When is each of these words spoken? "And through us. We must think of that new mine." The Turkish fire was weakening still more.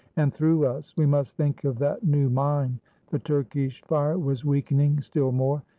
"And 0.17 0.33
through 0.33 0.65
us. 0.65 0.97
We 0.97 1.05
must 1.05 1.37
think 1.37 1.63
of 1.63 1.77
that 1.77 2.03
new 2.03 2.27
mine." 2.27 2.79
The 3.11 3.19
Turkish 3.19 3.83
fire 3.83 4.17
was 4.17 4.43
weakening 4.43 4.99
still 5.01 5.31
more. 5.31 5.61